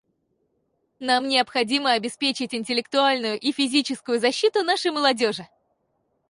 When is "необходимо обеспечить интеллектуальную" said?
1.27-3.37